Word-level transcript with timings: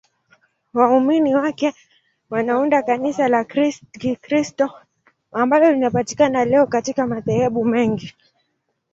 Waumini 0.73 1.35
wake 1.35 1.73
wanaunda 2.29 2.81
Kanisa 2.81 3.27
la 3.27 3.43
Kikristo 3.91 4.71
ambalo 5.31 5.71
linapatikana 5.71 6.45
leo 6.45 6.67
katika 6.67 7.07
madhehebu 7.07 7.65
mengi. 7.65 8.15